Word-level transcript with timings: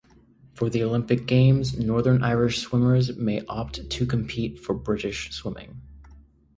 For 0.55 0.67
the 0.67 0.81
Olympic 0.81 1.27
Games, 1.27 1.77
Northern 1.77 2.23
Irish 2.23 2.57
swimmers 2.57 3.15
may 3.17 3.45
opt 3.45 3.87
to 3.87 4.05
compete 4.07 4.57
for 4.59 4.73
British 4.73 5.29
Swimming. 5.29 5.83